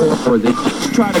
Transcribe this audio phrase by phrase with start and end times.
[0.00, 0.52] or they
[0.92, 1.20] try to.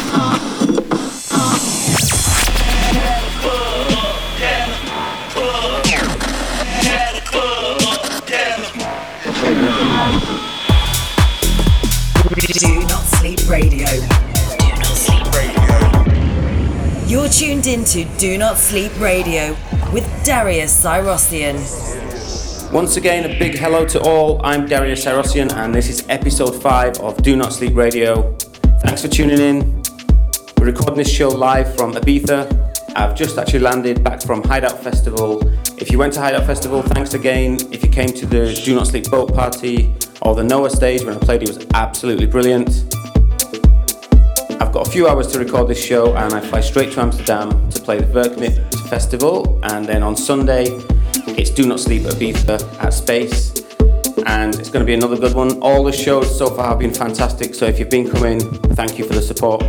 [12.54, 13.86] Do not sleep radio.
[13.86, 15.64] Do not sleep radio.
[17.06, 19.56] You're tuned into Do Not Sleep Radio
[19.92, 21.54] with Darius Syrossian.
[22.72, 24.44] Once again, a big hello to all.
[24.44, 28.36] I'm Darius Syrossian, and this is episode 5 of Do Not Sleep Radio.
[28.84, 29.82] Thanks for tuning in.
[30.58, 32.94] We're recording this show live from Ibiza.
[32.94, 35.42] I've just actually landed back from Hideout Festival.
[35.80, 37.56] If you went to Hideout Festival, thanks again.
[37.72, 39.90] If you came to the Do Not Sleep boat party
[40.20, 42.84] or the Noah stage when I played, it was absolutely brilliant.
[44.60, 47.70] I've got a few hours to record this show, and I fly straight to Amsterdam
[47.70, 49.58] to play the Verknipt Festival.
[49.64, 50.66] And then on Sunday,
[51.26, 53.63] it's Do Not Sleep Ibiza at Space.
[54.26, 55.60] And it's going to be another good one.
[55.60, 58.40] All the shows so far have been fantastic, so if you've been coming,
[58.74, 59.62] thank you for the support.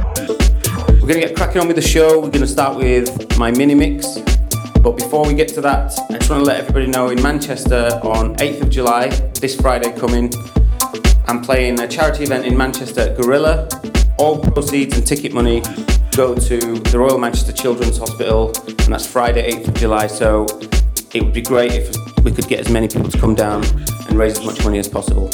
[1.05, 2.16] We're going to get cracking on with the show.
[2.20, 4.18] We're going to start with my mini mix.
[4.82, 7.90] But before we get to that, I just want to let everybody know in Manchester
[8.04, 10.32] on 8th of July, this Friday coming,
[11.27, 13.68] I'm playing a charity event in Manchester at Gorilla.
[14.18, 15.62] All proceeds and ticket money
[16.16, 20.07] go to the Royal Manchester Children's Hospital, and that's Friday, 8th of July.
[20.07, 20.46] So
[21.13, 23.63] it would be great if we could get as many people to come down
[24.16, 25.27] and raise as much money as possible.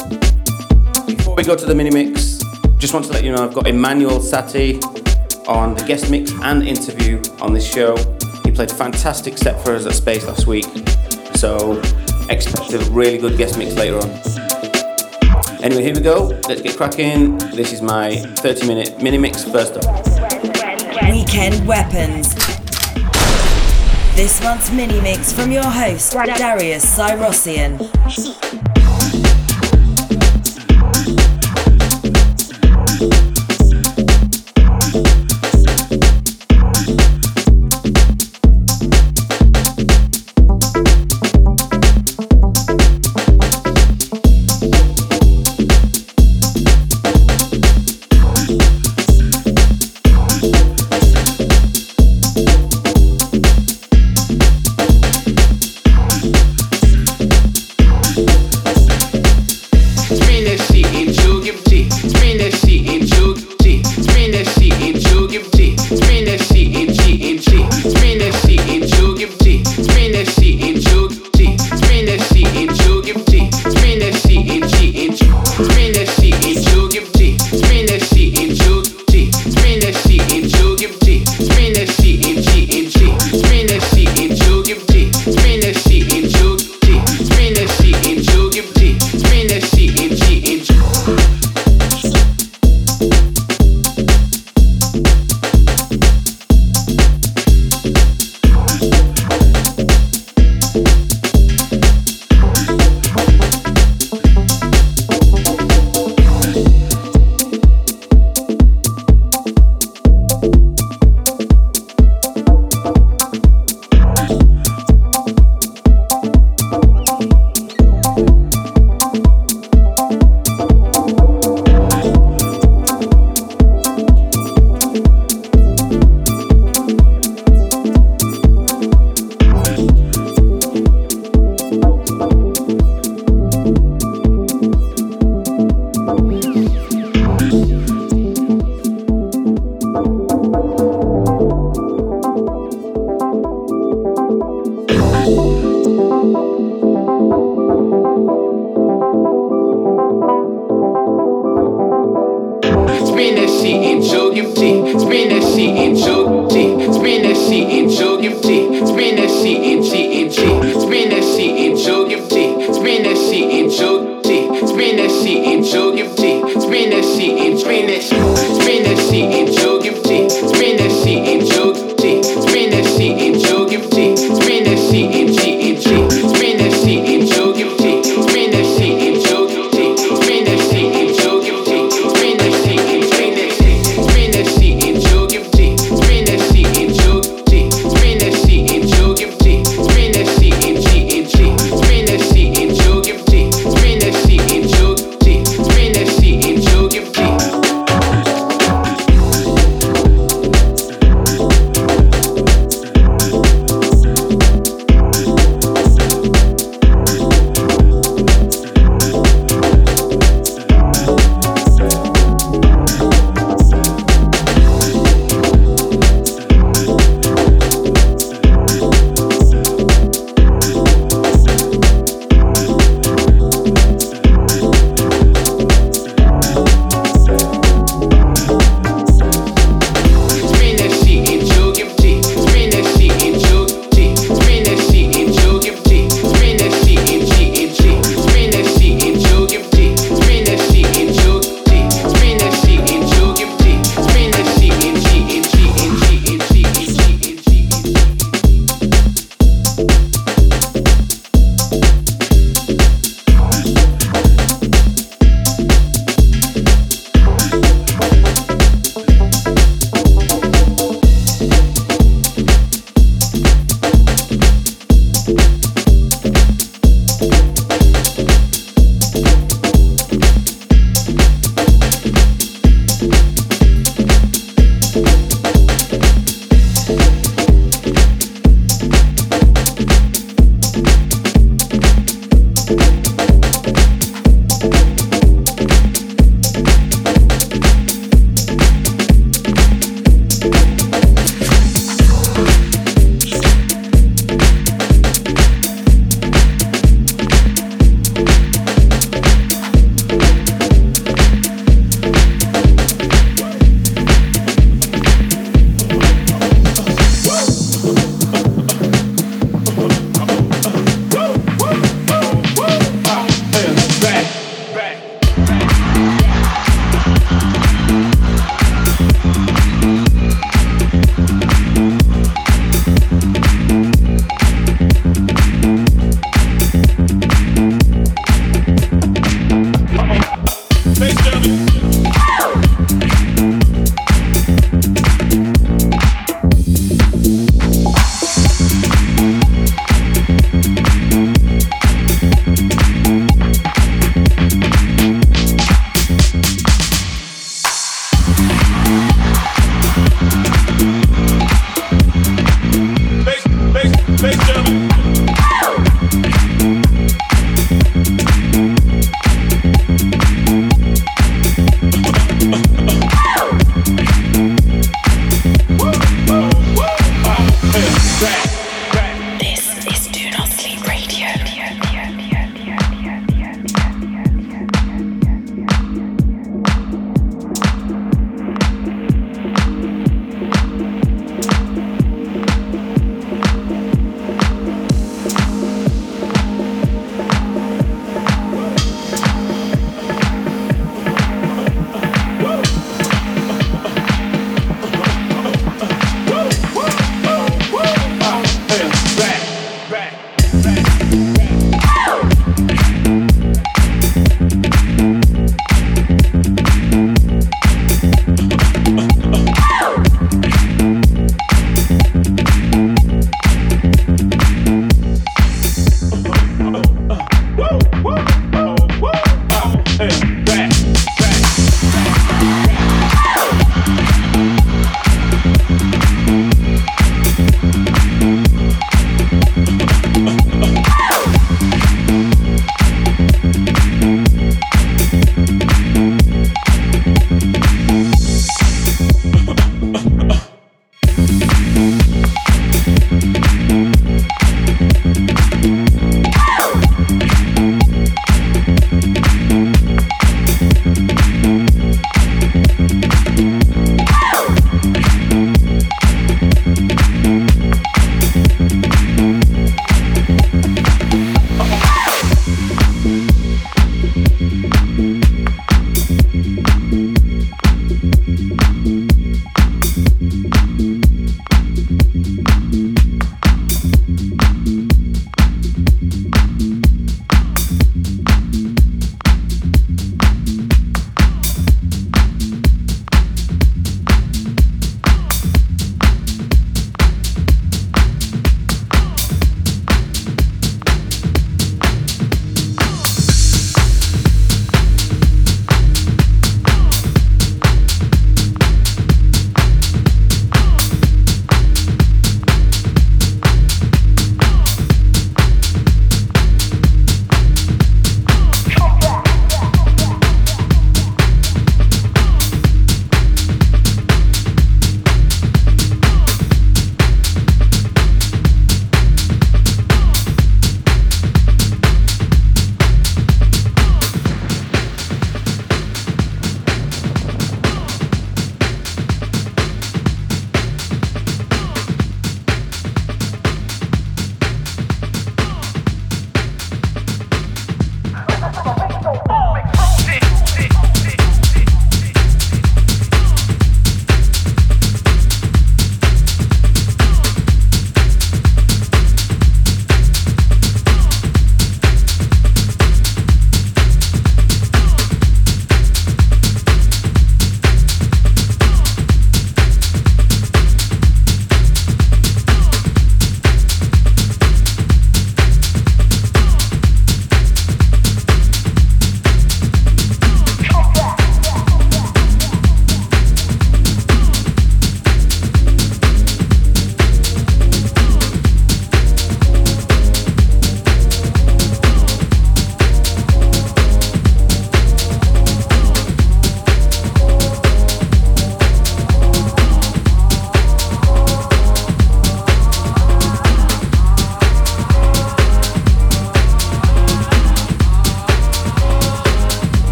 [1.06, 2.40] Before we go to the mini mix,
[2.80, 4.84] just want to let you know I've got Emanuel Satie
[5.48, 7.96] on the guest mix and interview on this show.
[8.44, 10.66] He played a fantastic set for us at Space last week,
[11.36, 11.80] so
[12.30, 14.10] expect a really good guest mix later on.
[15.64, 16.40] Anyway, here we go.
[16.48, 17.38] Let's get cracking.
[17.38, 19.86] This is my 30 minute mini mix first up.
[21.12, 22.51] Weekend Weapons.
[24.16, 27.80] This month's mini mix from your host, Darius Syrossian.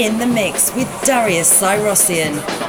[0.00, 2.59] In the mix with Darius Syrossian.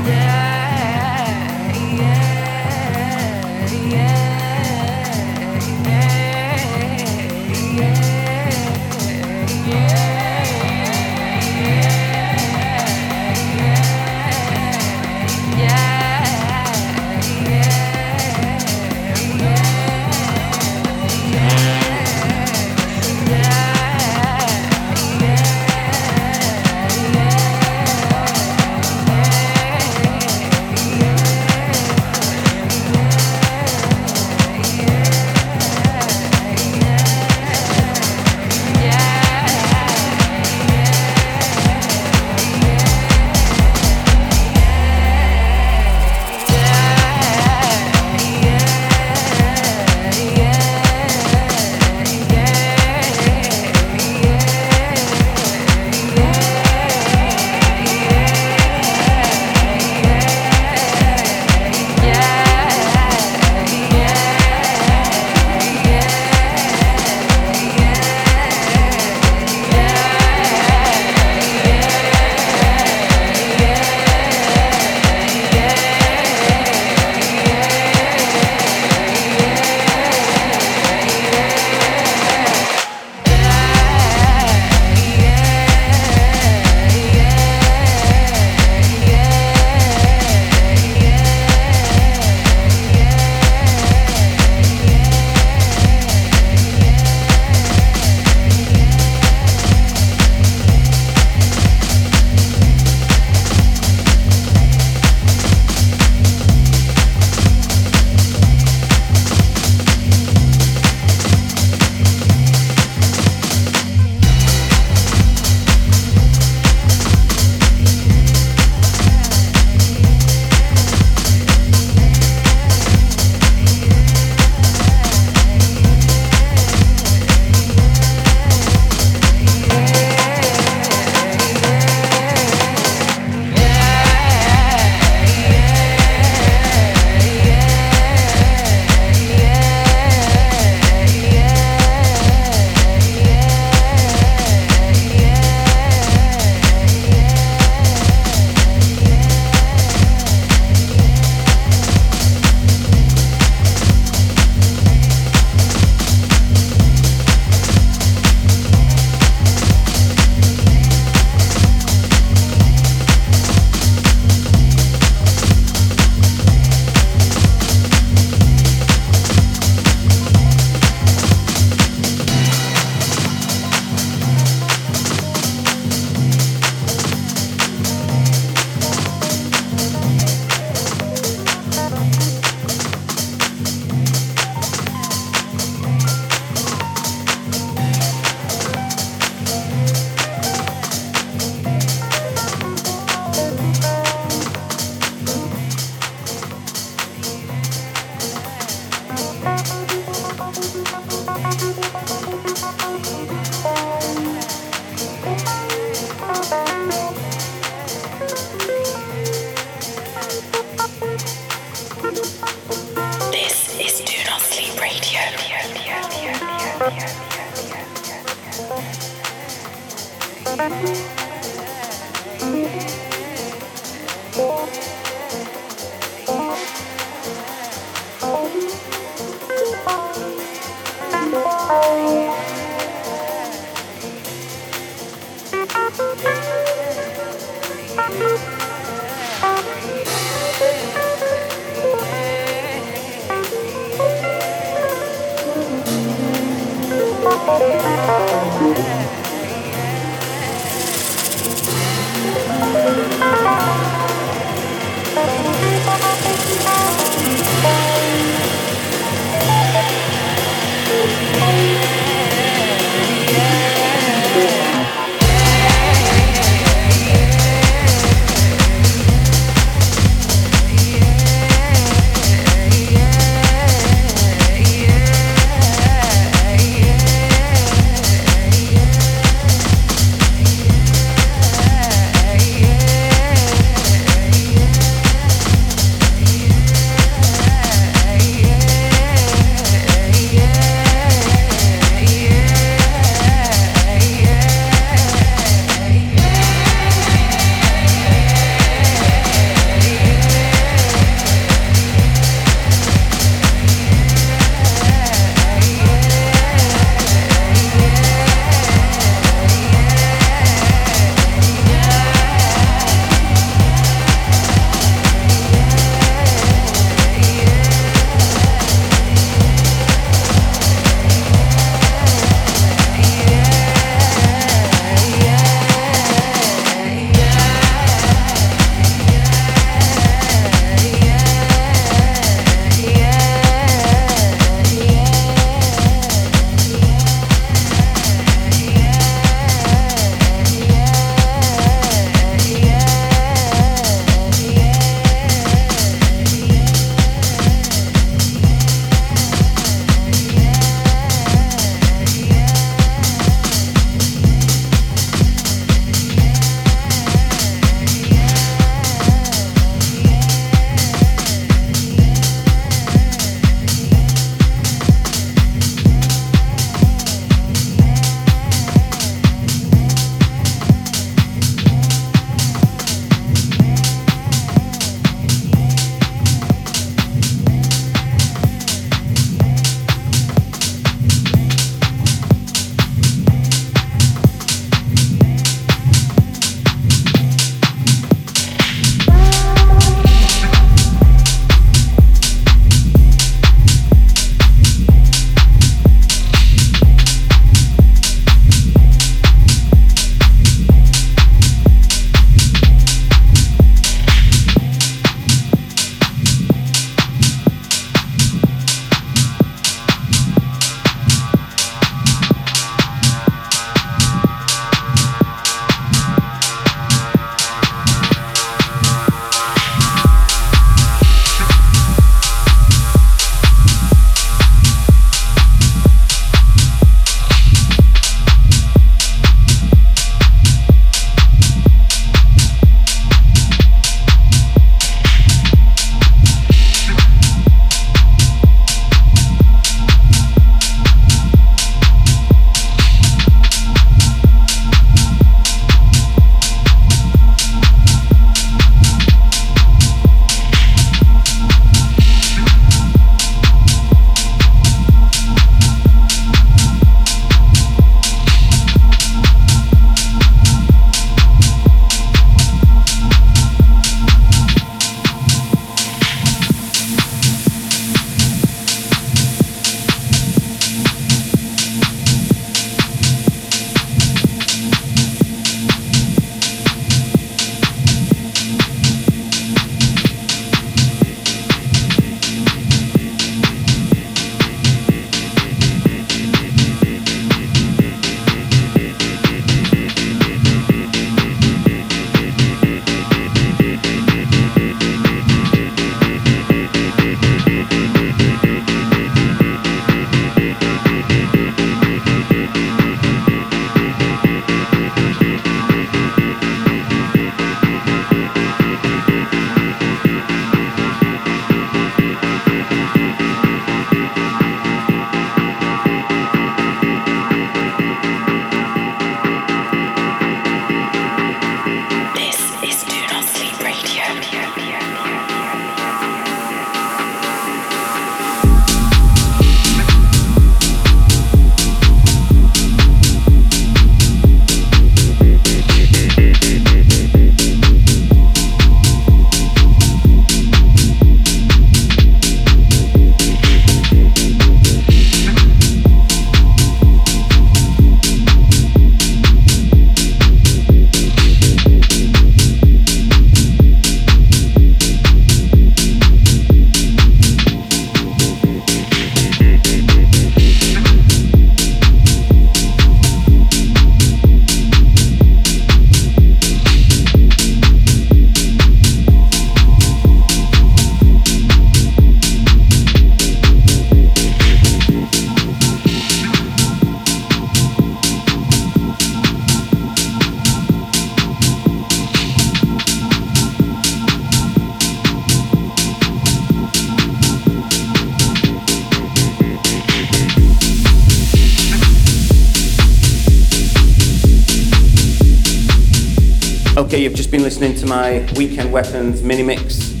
[597.90, 600.00] My Weekend Weapons mini mix.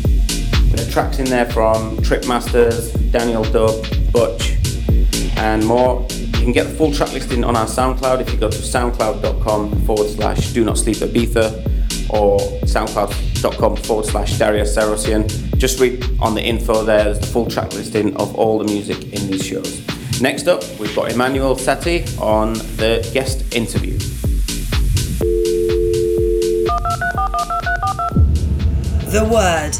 [0.72, 4.56] Are tracks in there from Tripmastaz, Daniel Dubb, Butch,
[5.36, 6.06] and more.
[6.12, 9.84] You can get the full track listing on our SoundCloud if you go to soundcloud.com
[9.86, 15.26] forward slash do not sleep at Ibiza or soundcloud.com forward slash Darius Syrossian.
[15.58, 19.02] Just read on the info there, there's the full track listing of all the music
[19.12, 19.84] in these shows.
[20.20, 23.89] Next up, we've got Emanuel Satie on the guest interview.
[29.12, 29.72] The Word.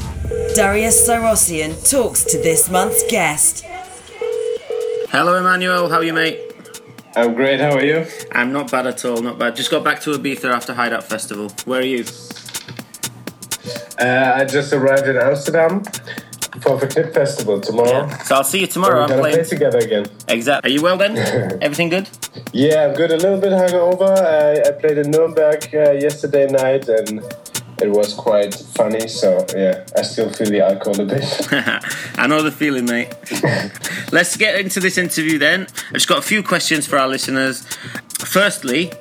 [0.54, 3.64] Darius Syrossian talks to this month's guest.
[5.10, 5.88] Hello, Emanuel.
[5.88, 6.40] How are you, mate?
[7.16, 7.60] I'm great.
[7.60, 8.06] How are you?
[8.32, 9.22] I'm not bad at all.
[9.22, 9.56] Not bad.
[9.56, 11.48] Just got back to Ibiza after Hideout Festival.
[11.64, 12.04] Where are you?
[14.00, 15.84] Uh, I just arrived in Amsterdam
[16.62, 18.06] for the Knip Festival tomorrow.
[18.06, 18.18] Yeah.
[18.22, 18.96] So I'll see you tomorrow.
[18.96, 19.36] We're I'm gonna playing.
[19.36, 20.06] play together again.
[20.28, 20.70] Exactly.
[20.70, 21.16] Are you well then?
[21.62, 22.08] Everything good?
[22.52, 23.12] Yeah, I'm good.
[23.12, 24.16] A little bit hungover.
[24.18, 27.22] I, I played in Nuremberg uh, yesterday night and
[27.82, 29.08] it was quite funny.
[29.08, 31.24] So yeah, I still feel the alcohol a bit.
[32.18, 33.14] I know the feeling, mate.
[34.12, 35.62] Let's get into this interview then.
[35.88, 37.66] I've just got a few questions for our listeners.
[38.18, 38.92] Firstly,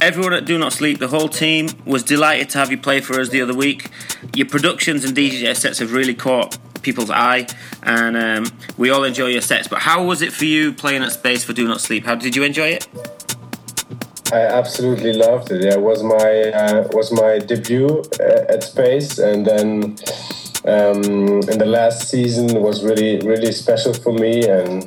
[0.00, 3.20] everyone at Do Not Sleep, the whole team, was delighted to have you play for
[3.20, 3.90] us the other week.
[4.34, 7.46] Your productions and DJ sets have really caught people's eye,
[7.82, 9.68] and um, we all enjoy your sets.
[9.68, 12.04] But how was it for you playing at Space for Do Not Sleep?
[12.04, 13.17] How did you enjoy it?
[14.30, 15.64] I absolutely loved it.
[15.64, 19.96] Yeah, it was my uh, was my debut uh, at Space, and then
[20.66, 24.84] um, in the last season was really really special for me, and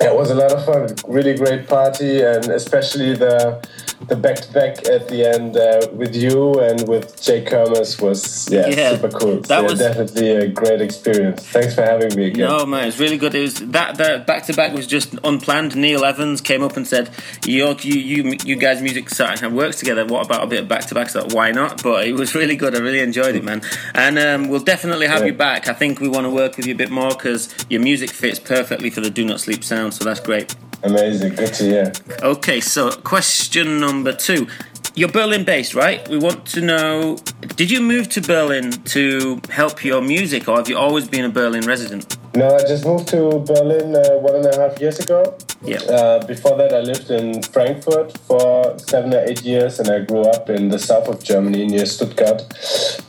[0.00, 0.88] it was a lot of fun.
[1.06, 3.62] Really great party, and especially the
[4.08, 8.48] the back to back at the end uh, with you and with Jay Kermes was
[8.50, 9.40] yeah, Yeah, super cool.
[9.42, 11.46] that So, yeah, was- definitely a great experience.
[11.46, 12.48] Thanks for having me again.
[12.48, 13.34] No, man, it's really good.
[13.34, 15.76] It was that that back to back was just unplanned.
[15.76, 17.10] Neil Evans came up and said,
[17.46, 20.04] "You, you, you, you guys' music and works together.
[20.06, 21.08] What about a bit of back to back?
[21.10, 22.74] So why not?" But it was really good.
[22.74, 23.62] I really enjoyed it, man.
[23.94, 25.26] And um, we'll definitely have Yeah.
[25.26, 25.68] you back.
[25.68, 28.38] I think we want to work with you a bit more because your music fits
[28.38, 29.94] perfectly for the Do Not Sleep sound.
[29.94, 30.54] So that's great.
[30.82, 31.92] Amazing, good to hear.
[32.22, 34.46] Okay, so question number two.
[34.94, 36.06] You're Berlin based, right?
[36.08, 37.16] We want to know
[37.56, 41.28] did you move to Berlin to help your music or have you always been a
[41.28, 42.16] Berlin resident?
[42.32, 45.36] No, I just moved to Berlin uh, one and a half years ago.
[45.62, 45.78] Yeah.
[45.78, 50.22] Uh, before that, I lived in Frankfurt for seven or eight years, and I grew
[50.22, 52.42] up in the south of Germany near Stuttgart.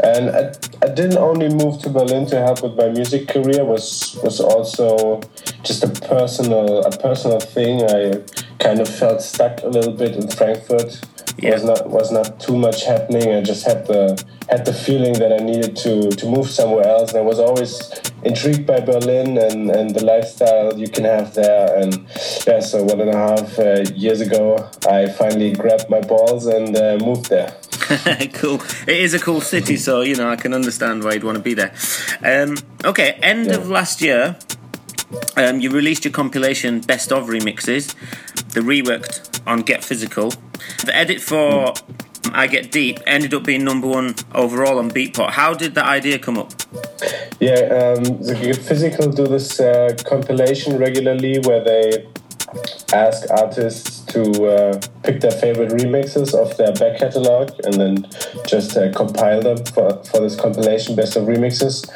[0.04, 4.18] And I, I didn't only move to Berlin to help with my music career; was
[4.24, 5.22] was also
[5.64, 7.84] just a personal a personal thing.
[7.84, 8.24] I
[8.58, 11.00] kind of felt stuck a little bit in Frankfurt.
[11.38, 11.54] Yeah.
[11.54, 13.34] Was not was not too much happening.
[13.34, 17.12] I just had the had the feeling that I needed to to move somewhere else.
[17.12, 17.92] And I was always
[18.24, 21.76] intrigued by Berlin and, and the lifestyle you can have there.
[21.80, 22.06] And
[22.48, 26.76] yeah, so one and a half uh, years ago, I finally grabbed my balls and
[26.78, 27.56] uh, moved there.
[28.34, 28.62] cool.
[28.88, 31.44] It is a cool city, so you know I can understand why you'd want to
[31.44, 31.74] be there.
[32.24, 33.56] Um, okay, end Yeah.
[33.58, 34.38] of last year,
[35.38, 37.96] um, you released your compilation Best of Remixes,
[38.54, 40.32] the reworked on Get Physical.
[40.86, 41.74] The edit for
[42.34, 45.32] I Get Deep ended up being number one overall on Beatport.
[45.32, 46.52] How did that idea come up?
[47.40, 52.08] Yeah, um, the Get Physical do this uh, compilation regularly where they
[52.94, 58.08] ask artists to uh, pick their favorite remixes of their back catalog and then
[58.46, 61.88] just uh, compile them for, for this compilation best of remixes.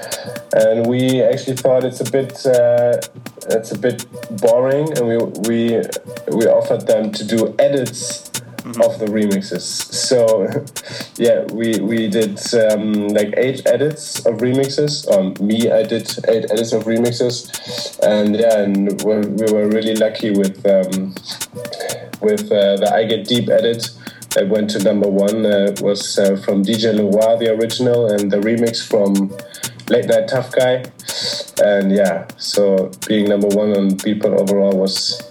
[0.54, 3.02] And we actually thought it's a bit uh,
[3.50, 4.06] it's a bit
[4.42, 5.82] boring and we we
[6.36, 8.32] we offered them to do edits
[8.66, 9.62] of the remixes.
[9.94, 10.48] So,
[11.18, 15.06] yeah, we we did um, like eight edits of remixes.
[15.12, 17.50] Um, me, I did eight edits of remixes,
[18.02, 21.14] and yeah, and we we were really lucky with um,
[22.22, 23.90] with uh, the I Get Deep edit.
[24.36, 25.46] That went to number one.
[25.46, 29.32] Uh, was uh, from DJ Le Roi, the original, and the remix from
[29.90, 30.84] Late Nite Tuff Guy.
[31.64, 35.22] And yeah, so being number one on Beatport overall was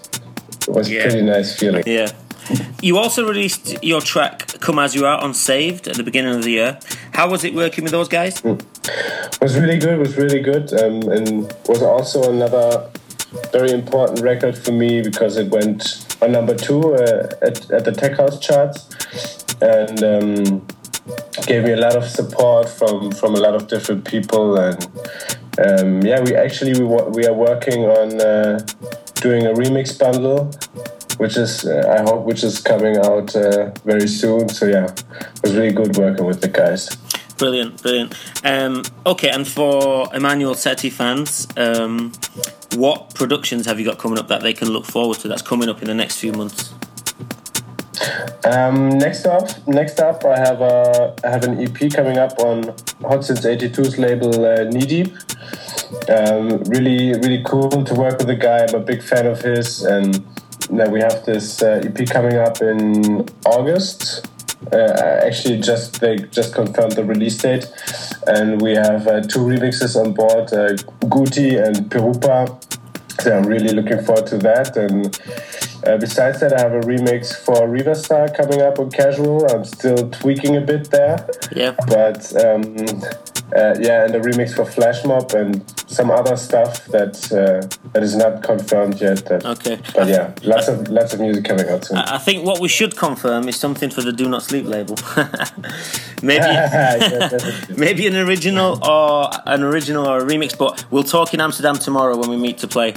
[0.69, 1.03] was Yeah.
[1.03, 1.83] pretty nice feeling.
[1.87, 2.09] Yeah.
[2.85, 6.43] You also released your track Come As You Are on Saved at the beginning of
[6.43, 6.79] the year.
[7.15, 8.45] How was it working with those guys?
[8.45, 12.91] It was really good It was really good um, and was also another
[13.55, 17.93] very important record for me because it went on number two uh, at, at the
[17.93, 18.87] tech house charts
[19.63, 20.67] and um,
[21.47, 24.87] gave me a lot of support from from a lot of different people and
[25.59, 28.59] um, yeah we actually we, we are working on uh,
[29.15, 30.53] doing a remix bundle
[31.19, 35.43] which is uh, I hope which is coming out uh, very soon so yeah it
[35.43, 36.89] was really good working with the guys
[37.37, 38.15] Brilliant, brilliant.
[38.45, 42.13] Um, okay, and for Emanuel Satie fans, um,
[42.77, 45.29] what productions have you got coming up that they can look forward to?
[45.29, 46.73] That's coming up in the next few months.
[48.45, 52.75] Um, next up, next up, I have a I have an EP coming up on
[53.03, 55.15] Hot Since 82's label uh, Knee Deep.
[56.09, 58.65] Um, really, really cool to work with the guy.
[58.65, 60.25] I'm a big fan of his, and
[60.71, 64.27] now we have this uh, EP coming up in August.
[64.73, 67.67] Uh, actually, just they just confirmed the release date,
[68.27, 70.75] and we have uh, two remixes on board: uh,
[71.09, 72.61] Guti and Pirupa.
[73.21, 74.77] So I'm really looking forward to that.
[74.77, 75.07] And
[75.87, 79.47] uh, besides that, I have a remix for Riva Starr coming up on Casual.
[79.51, 81.29] I'm still tweaking a bit there.
[81.55, 81.75] Yeah.
[81.87, 82.77] But um,
[83.55, 88.17] uh, yeah, and a remix for Flashmob and some other stuff that uh, that is
[88.17, 89.25] not confirmed yet.
[89.27, 89.79] That, Okay.
[89.95, 91.99] But yeah, lots of lots of music coming out soon.
[91.99, 94.97] I I think what we should confirm is something for the Do Not Sleep label.
[96.23, 96.45] maybe,
[97.77, 100.57] maybe an original or an original or a remix.
[100.57, 102.95] But we'll talk in Amsterdam tomorrow when we meet to play.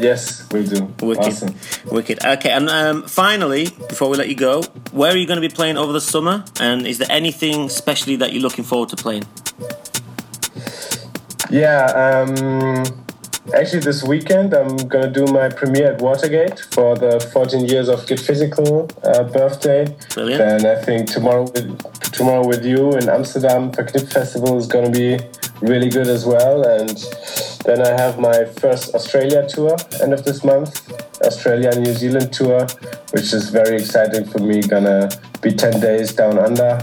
[0.00, 0.92] Yes, we do.
[1.00, 1.54] Wicked, Awesome.
[1.90, 2.24] wicked.
[2.24, 5.54] Okay, and um, finally, before we let you go, where are you going to be
[5.54, 6.44] playing over the summer?
[6.60, 9.24] And is there anything specially that you're looking forward to playing?
[11.50, 12.84] Yeah, um,
[13.54, 18.04] actually, this weekend I'm gonna do my premiere at Watergate for the 14 years of
[18.08, 19.96] Get Physical uh, birthday.
[20.14, 20.42] Brilliant.
[20.42, 25.18] And I think tomorrow with tomorrow with you in Amsterdam, Verknipt Festival is gonna be
[25.60, 26.64] really good as well.
[26.66, 26.98] And
[27.66, 30.70] then I have my first Australia tour end of this month,
[31.22, 32.66] Australia New Zealand tour,
[33.12, 34.62] which is very exciting for me.
[34.62, 35.10] Gonna
[35.42, 36.78] be 10 days down under.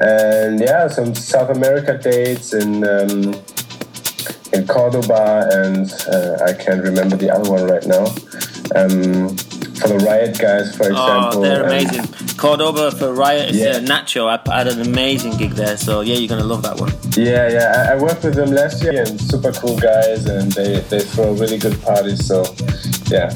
[0.00, 3.34] And yeah, some South America dates in um,
[4.52, 8.06] in Cordoba, and uh, I can't remember the other one right now.
[8.74, 9.36] Um,
[9.82, 11.38] for the Riot guys, for example.
[11.38, 12.04] Oh, they're amazing.
[12.42, 13.68] Cordoba for Riot is Yeah.
[13.76, 14.26] uh, Nacho.
[14.26, 16.92] I I had an amazing gig there, so yeah, you're gonna love that one.
[17.16, 17.86] Yeah, yeah.
[17.88, 21.34] I, I worked with them last year, and super cool guys, and they, they throw
[21.34, 22.26] really good parties.
[22.26, 22.42] So,
[23.06, 23.30] yeah.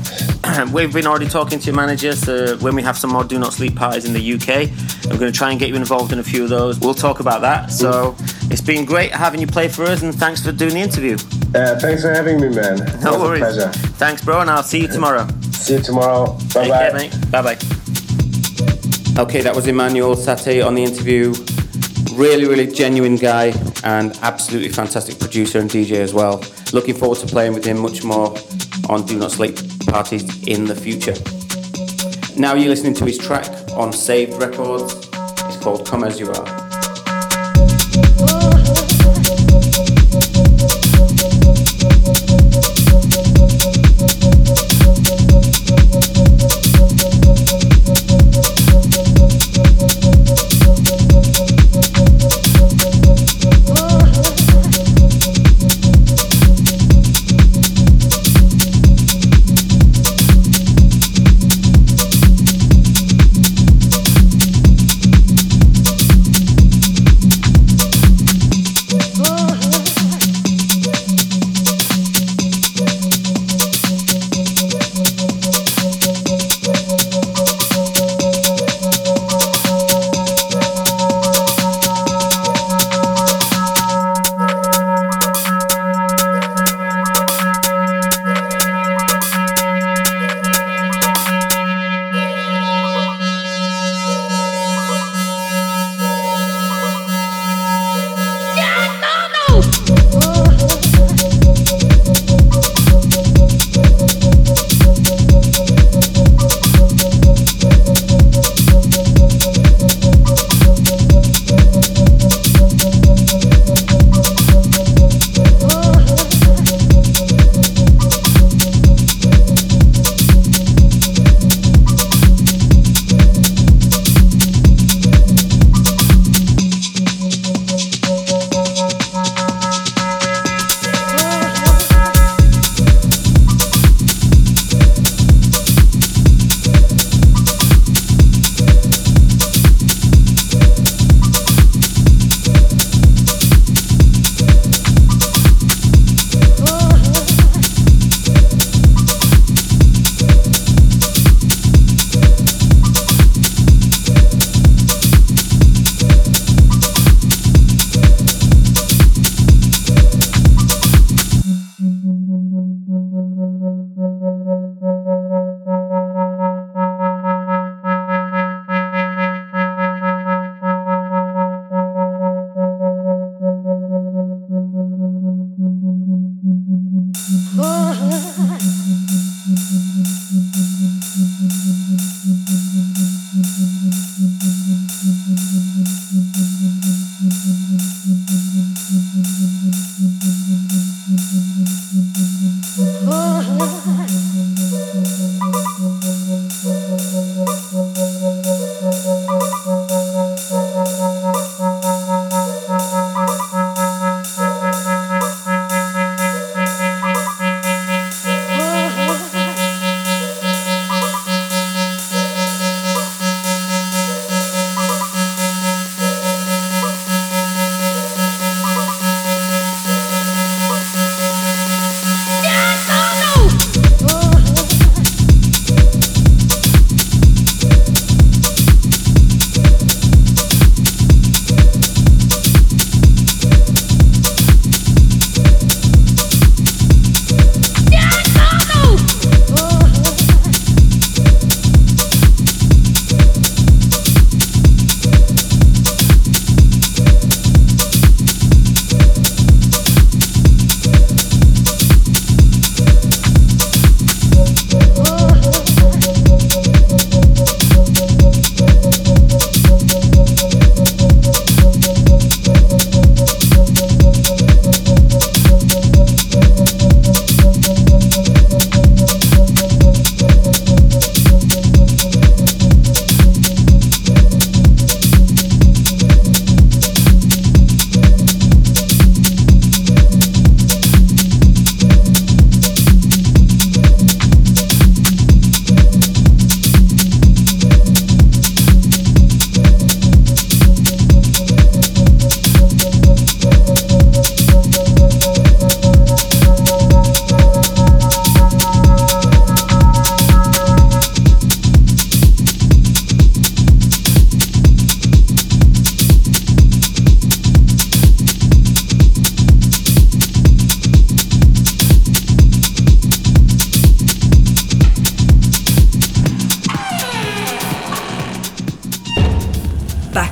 [0.73, 3.53] We've been already talking to your managers So when we have some more Do Not
[3.53, 4.71] Sleep parties in the UK.
[5.09, 6.81] I'm going to try and get you involved in a few of those.
[6.81, 7.71] We'll talk about that.
[7.71, 8.17] So
[8.51, 11.15] it's been great having you play for us, and thanks for doing the interview.
[11.55, 12.79] Uh, thanks for having me, man.
[13.03, 13.41] No worries.
[13.41, 13.69] pleasure.
[13.99, 15.29] Thanks, bro, and I'll see you tomorrow.
[15.53, 16.37] See you tomorrow.
[16.53, 16.93] Bye bye.
[16.93, 17.31] mate.
[17.31, 17.59] Bye bye.
[19.19, 21.33] Okay, that was Emanuel Satie on the interview.
[22.15, 23.47] Really, really genuine guy
[23.83, 26.45] and absolutely fantastic producer and DJ as well.
[26.75, 28.37] Looking forward to playing with him much more
[28.91, 31.15] on Do Not Sleep parties in the future.
[32.39, 34.93] Now you're listening to his track on Saved Records.
[34.95, 36.45] It's called Come As You Are.
[38.21, 38.56] Oh.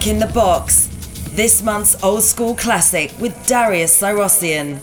[0.05, 0.89] Back in the Box,
[1.31, 4.79] this month's old school classic with Darius Syrossian.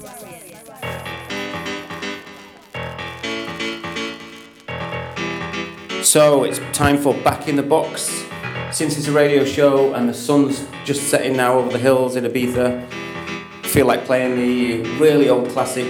[6.03, 8.25] So it's time for Back in the Box.
[8.71, 12.23] Since it's a radio show and the sun's just setting now over the hills in
[12.23, 15.85] Ibiza, I feel like playing the really old classic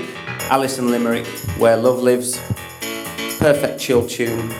[0.50, 1.26] Alison Limerick,
[1.58, 2.38] Where Love Lives.
[3.40, 4.52] Perfect chill tune.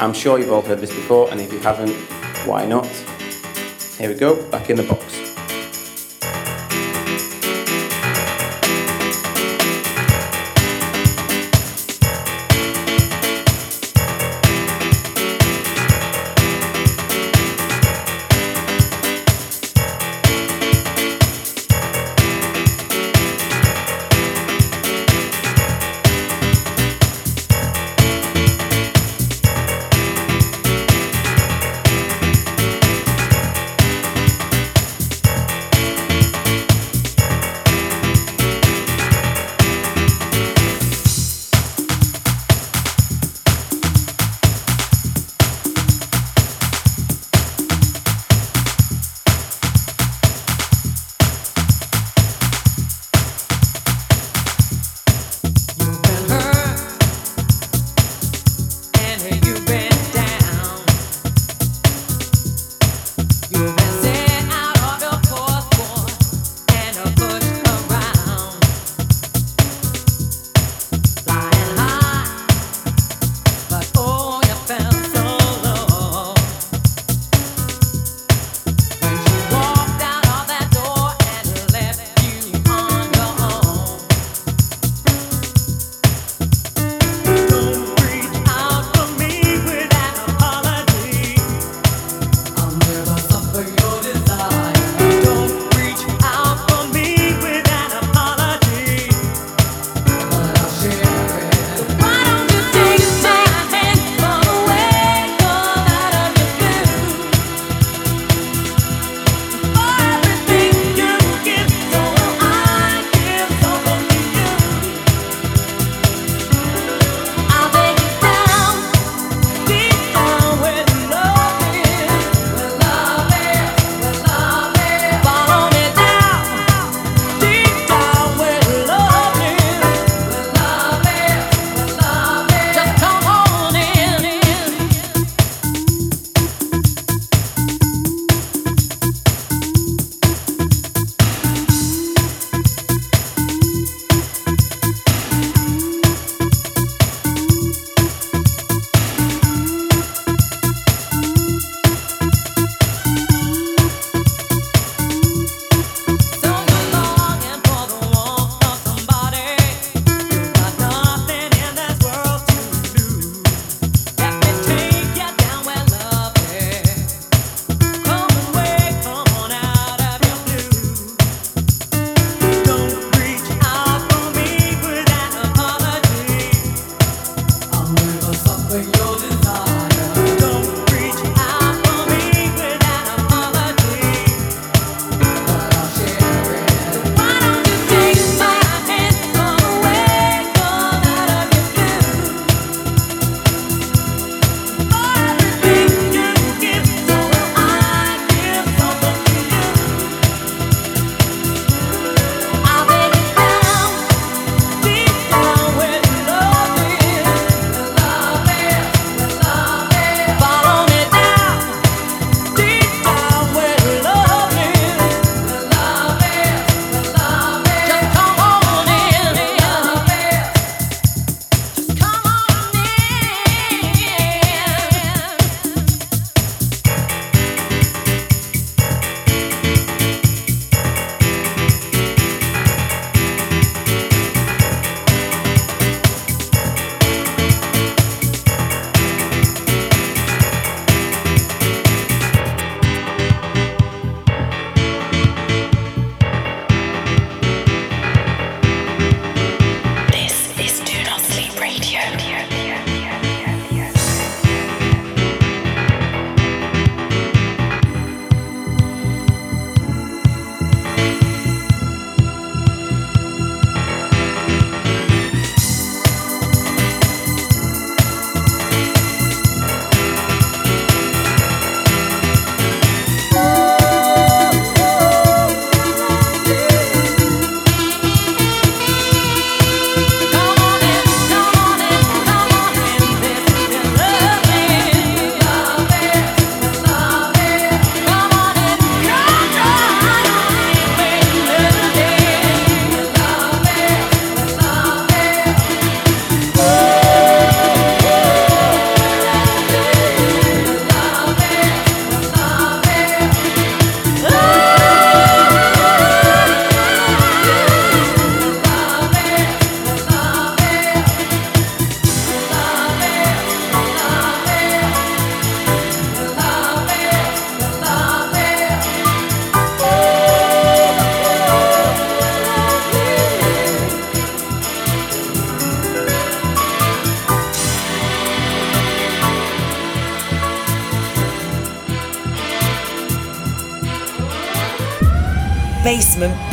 [0.00, 1.92] I'm sure you've all heard this before, and if you haven't,
[2.46, 2.88] why not?
[4.02, 5.11] Here we go, Back in the Box.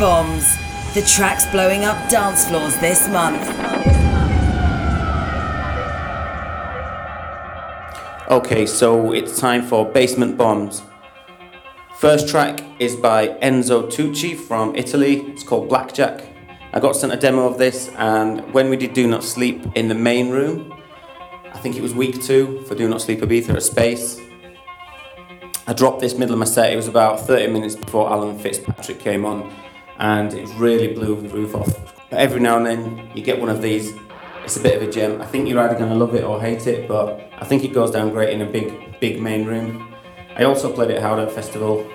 [0.00, 0.56] Bombs,
[0.94, 3.46] the tracks blowing up dance floors this month.
[8.30, 10.82] Okay, so it's time for Basement Bombs.
[11.98, 15.20] First track is by Enzo Tucci from Italy.
[15.32, 16.24] It's called Blackjack.
[16.72, 19.88] I got sent a demo of this, and when we did Do Not Sleep in
[19.88, 20.72] the main room,
[21.52, 24.18] I think it was week two for Do Not Sleep Ibiza at Space.
[25.66, 26.72] I dropped this middle of my set.
[26.72, 29.52] It was about 30 minutes before Alan Fitzpatrick came on,
[30.00, 31.68] and it really blew the roof off.
[32.10, 33.92] But every now and then, you get one of these.
[34.42, 35.20] It's a bit of a gem.
[35.20, 37.72] I think you're either going to love it or hate it, but I think it
[37.72, 39.94] goes down great in a big, big main room.
[40.34, 41.88] I also played it at Howden Festival.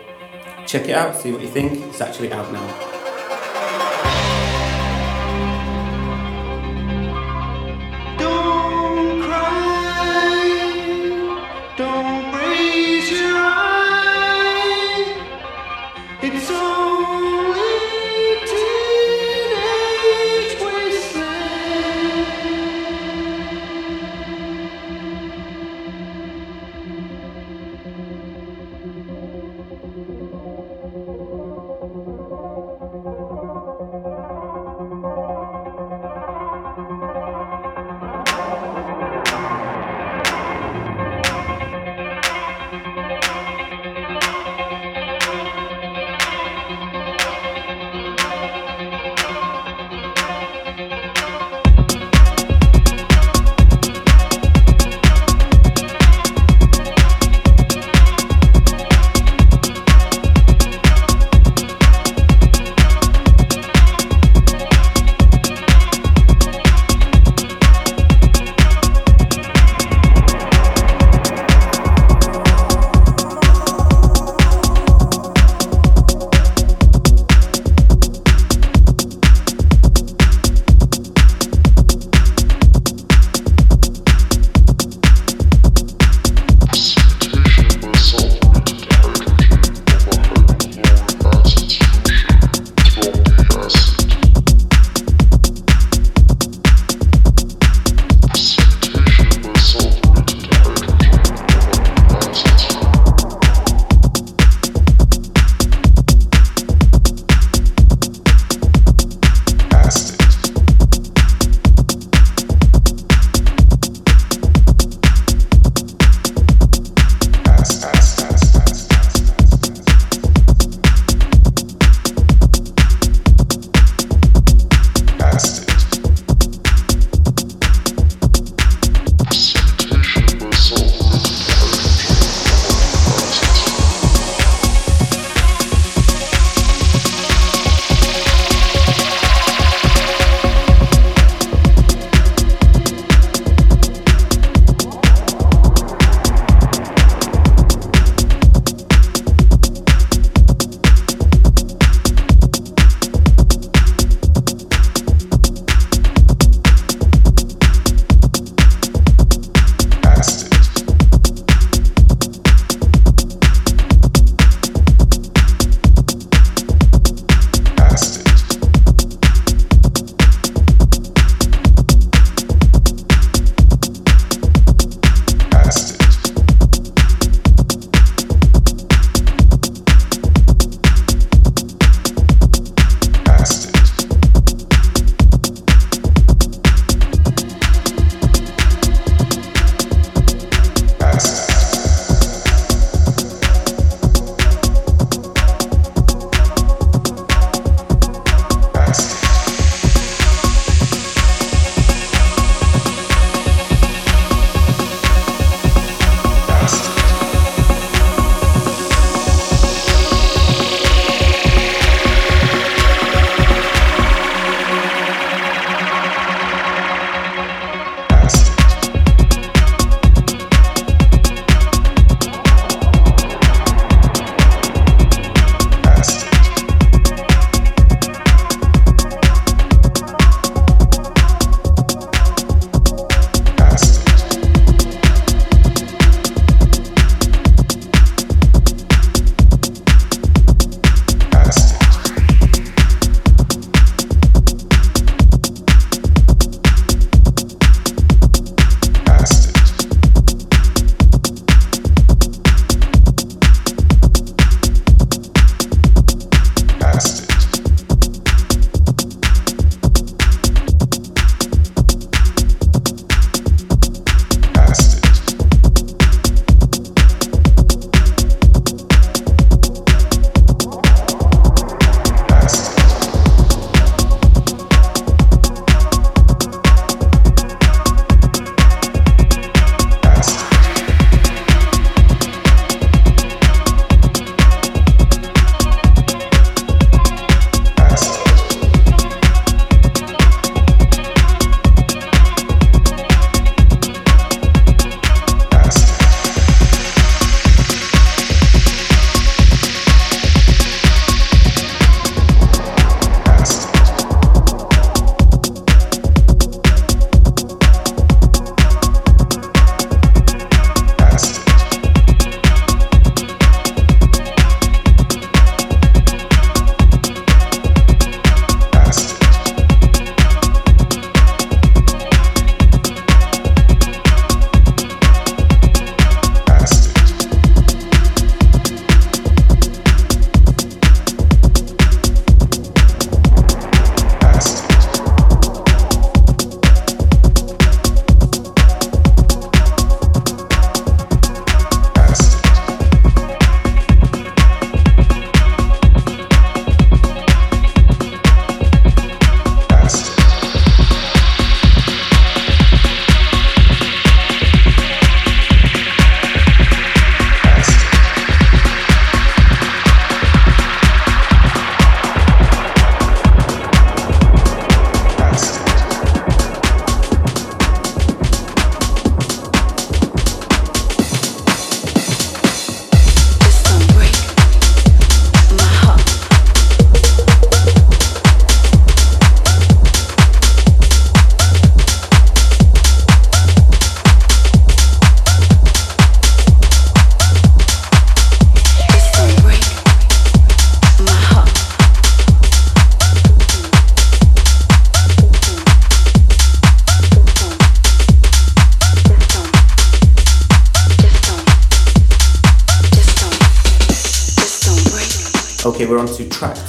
[0.66, 1.82] Check it out, see what you think.
[1.88, 2.95] It's actually out now.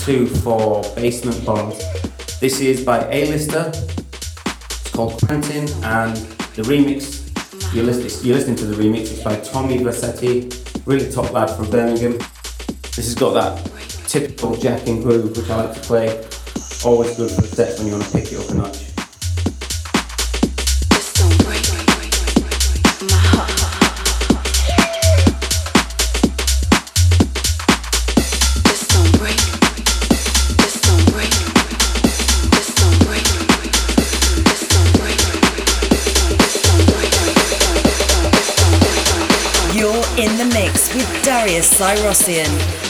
[0.06, 1.78] Two for Basement Bombs.
[2.38, 3.72] This is by A-Lister.
[3.74, 6.16] It's called Quentin, and
[6.54, 11.32] the remix, you're listening, you're listening to the remix, it's by Tommy Vercetti, really top
[11.32, 12.18] lad from Birmingham.
[12.94, 13.64] This has got that
[14.06, 16.24] typical jack and groove, which I like to play.
[16.84, 18.75] Always good for the set when you want to pick it up a notch.
[41.70, 42.85] Darius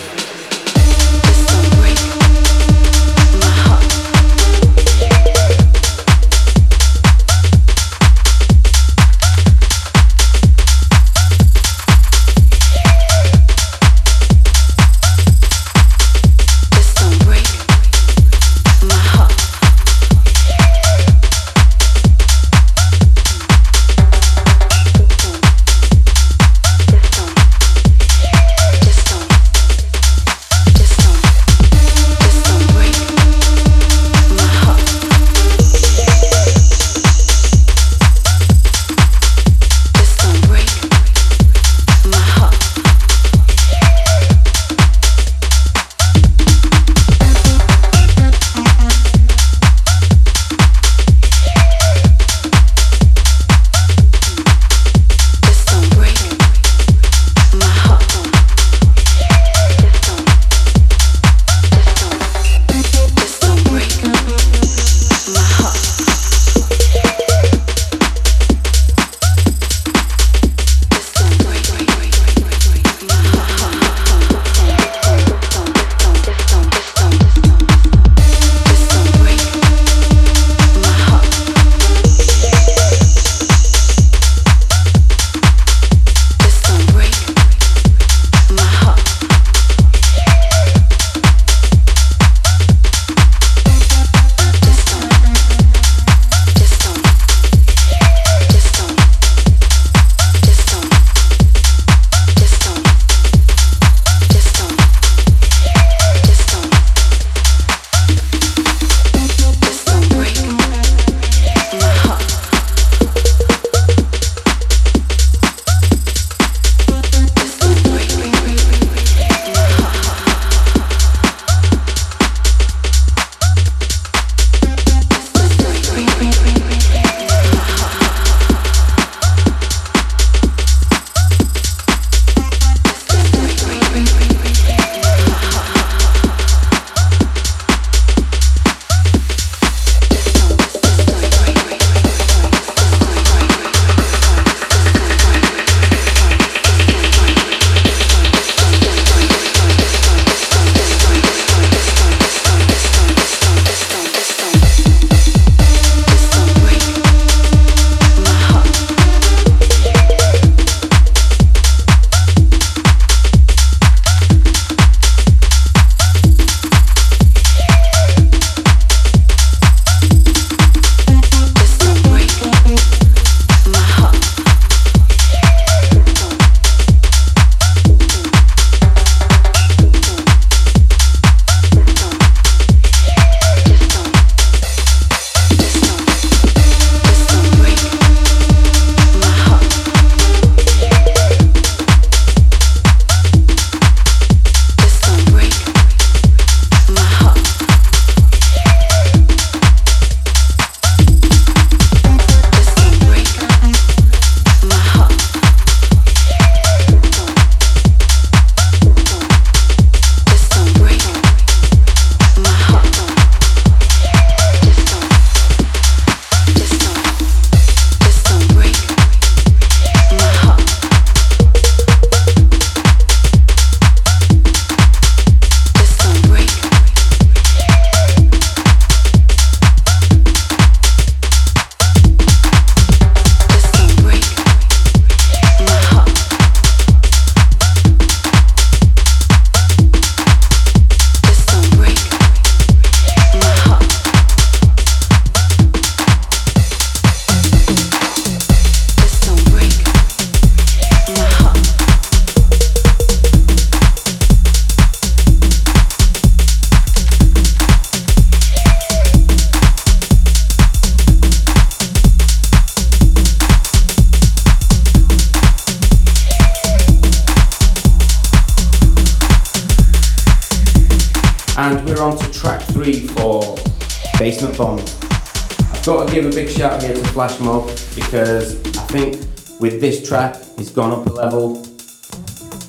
[276.36, 277.64] big shout here to Flashmob
[277.96, 279.14] because I think
[279.58, 281.62] with this track, it's gone up a level.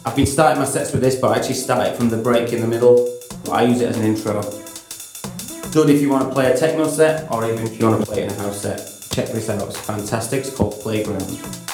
[0.05, 2.53] I've been starting my sets with this, but I actually start it from the break
[2.53, 3.19] in the middle.
[3.43, 4.41] But I use it as an intro.
[5.73, 8.05] Good if you want to play a techno set or even if you want to
[8.09, 8.77] play it in a house set.
[9.11, 10.45] Check this out, it's fantastic.
[10.45, 11.66] It's called Playground.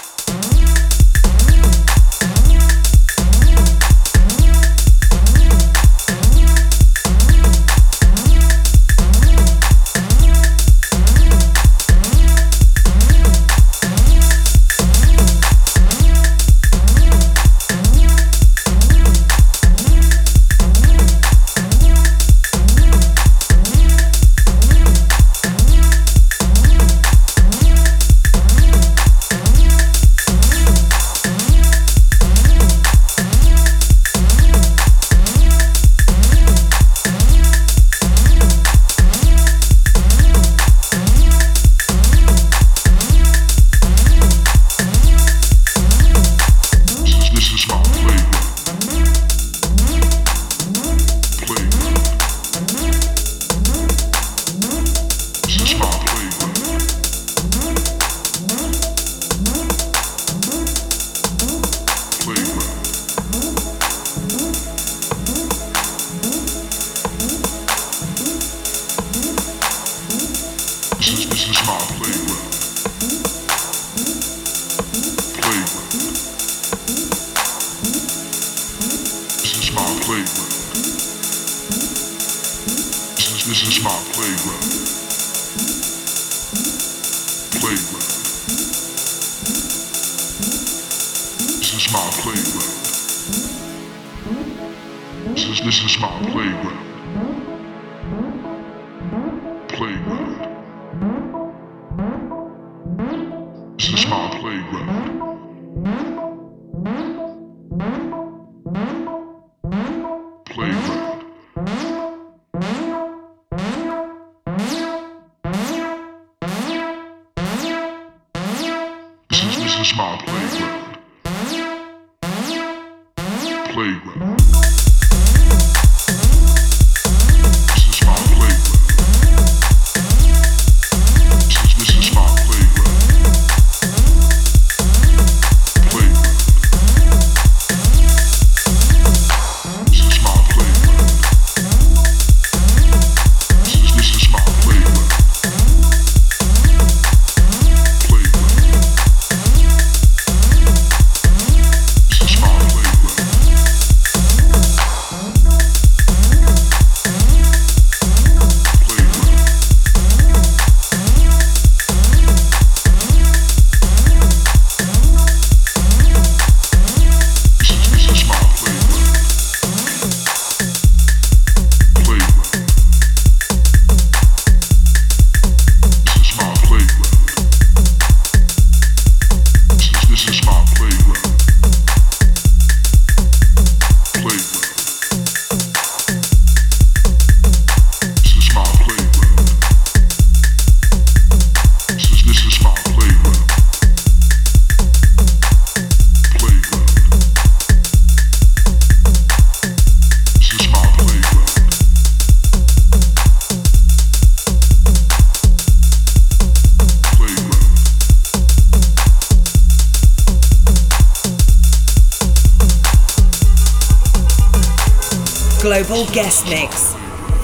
[215.74, 216.94] Global Guest Mix.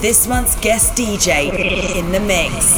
[0.01, 1.49] This month's guest DJ
[1.95, 2.77] in the mix.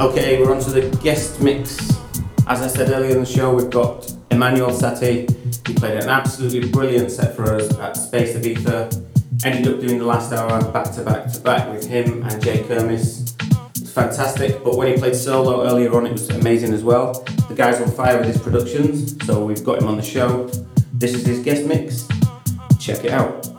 [0.00, 1.78] Okay, we're on to the guest mix.
[2.48, 5.30] As I said earlier in the show, we've got Emanuel Satie.
[5.64, 9.44] He played an absolutely brilliant set for us at Space Ibiza.
[9.44, 12.64] Ended up doing the last hour back to back to back with him and Jay
[12.64, 13.32] Kermis.
[13.80, 17.24] It's fantastic, but when he played solo earlier on, it was amazing as well.
[17.52, 20.48] The guy's on fire with his productions, so we've got him on the show.
[20.94, 22.08] This is his guest mix.
[22.80, 23.51] Check it out.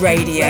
[0.00, 0.47] Radio.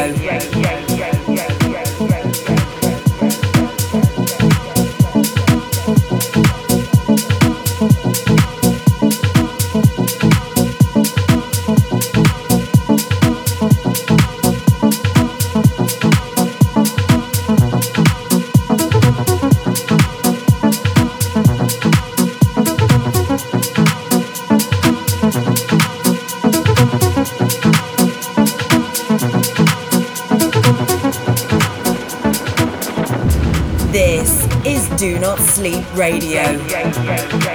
[35.29, 37.48] Not Sleep Radio.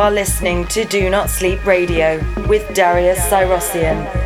[0.00, 4.19] Are listening to Do Not Sleep Radio with Darius Syrossian.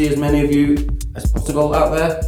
[0.00, 2.22] See as many of you as possible out there.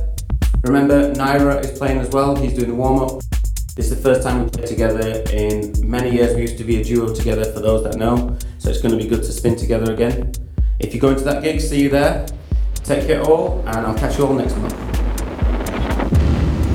[0.62, 3.23] Remember, Naira is playing as well, he's doing the warm up.
[3.77, 6.35] This is the first time we played together in many years.
[6.35, 9.03] We used to be a duo together for those that know, so it's going to
[9.03, 10.32] be good to spin together again.
[10.81, 12.27] If you're going to that gig, see you there.
[12.74, 14.77] Take care all, and I'll catch you all next month.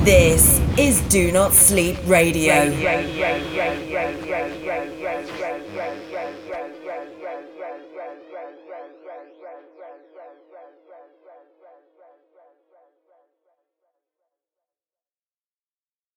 [0.04, 2.54] This is Do Not Sleep Radio.